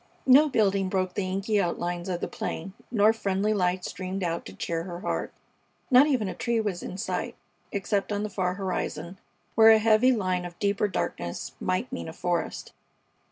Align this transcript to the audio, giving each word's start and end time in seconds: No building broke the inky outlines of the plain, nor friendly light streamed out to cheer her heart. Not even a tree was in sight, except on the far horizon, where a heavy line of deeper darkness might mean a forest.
No 0.25 0.49
building 0.49 0.89
broke 0.89 1.13
the 1.13 1.29
inky 1.29 1.61
outlines 1.61 2.09
of 2.09 2.21
the 2.21 2.27
plain, 2.27 2.73
nor 2.89 3.13
friendly 3.13 3.53
light 3.53 3.85
streamed 3.85 4.23
out 4.23 4.47
to 4.47 4.53
cheer 4.55 4.81
her 4.85 5.01
heart. 5.01 5.31
Not 5.91 6.07
even 6.07 6.27
a 6.27 6.33
tree 6.33 6.59
was 6.59 6.81
in 6.81 6.97
sight, 6.97 7.35
except 7.71 8.11
on 8.11 8.23
the 8.23 8.29
far 8.31 8.55
horizon, 8.55 9.19
where 9.53 9.69
a 9.69 9.77
heavy 9.77 10.11
line 10.11 10.43
of 10.43 10.57
deeper 10.57 10.87
darkness 10.87 11.51
might 11.61 11.91
mean 11.93 12.09
a 12.09 12.13
forest. 12.13 12.71